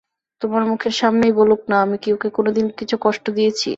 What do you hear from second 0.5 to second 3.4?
মুখের সামনেই বলুক-না, আমি কি ওকে কোনোদিন কিছু কষ্ট